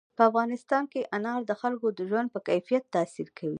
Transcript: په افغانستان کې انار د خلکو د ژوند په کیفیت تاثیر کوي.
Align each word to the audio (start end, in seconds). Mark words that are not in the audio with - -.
په 0.17 0.23
افغانستان 0.29 0.83
کې 0.91 1.09
انار 1.15 1.41
د 1.45 1.51
خلکو 1.61 1.87
د 1.97 1.99
ژوند 2.09 2.27
په 2.31 2.39
کیفیت 2.47 2.83
تاثیر 2.95 3.27
کوي. 3.37 3.49